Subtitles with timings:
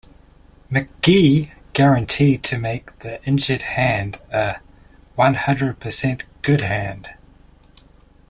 [0.71, 4.59] McGee guaranteed to make the injured hand a
[5.13, 7.11] "one hundred percent good hand".